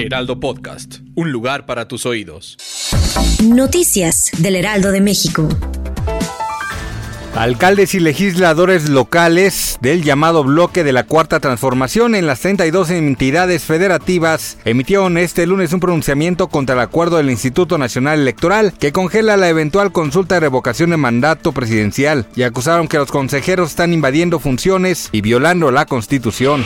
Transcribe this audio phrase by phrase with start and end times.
[0.00, 2.56] Heraldo Podcast, un lugar para tus oídos.
[3.44, 5.46] Noticias del Heraldo de México.
[7.34, 13.64] Alcaldes y legisladores locales del llamado bloque de la Cuarta Transformación en las 32 entidades
[13.64, 19.36] federativas emitieron este lunes un pronunciamiento contra el acuerdo del Instituto Nacional Electoral que congela
[19.36, 24.40] la eventual consulta de revocación de mandato presidencial y acusaron que los consejeros están invadiendo
[24.40, 26.64] funciones y violando la Constitución.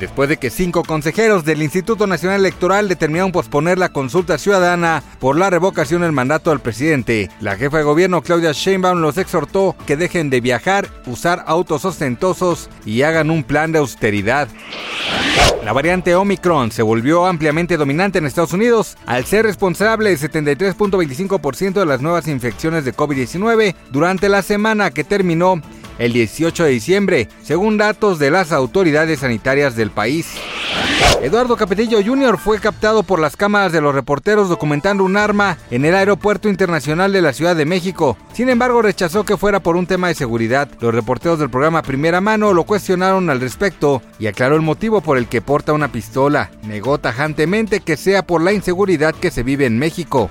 [0.00, 5.38] Después de que cinco consejeros del Instituto Nacional Electoral determinaron posponer la consulta ciudadana por
[5.38, 9.96] la revocación del mandato del presidente, la jefa de gobierno Claudia Sheinbaum los exhortó que
[9.96, 14.48] dejen de viajar, usar autos ostentosos y hagan un plan de austeridad.
[15.64, 21.72] La variante Omicron se volvió ampliamente dominante en Estados Unidos al ser responsable del 73.25%
[21.72, 25.60] de las nuevas infecciones de COVID-19 durante la semana que terminó
[25.98, 30.26] el 18 de diciembre, según datos de las autoridades sanitarias del país.
[31.22, 32.38] Eduardo Capetillo Jr.
[32.38, 37.12] fue captado por las cámaras de los reporteros documentando un arma en el Aeropuerto Internacional
[37.12, 38.16] de la Ciudad de México.
[38.32, 40.68] Sin embargo, rechazó que fuera por un tema de seguridad.
[40.80, 45.16] Los reporteros del programa Primera Mano lo cuestionaron al respecto y aclaró el motivo por
[45.16, 46.50] el que porta una pistola.
[46.62, 50.30] Negó tajantemente que sea por la inseguridad que se vive en México.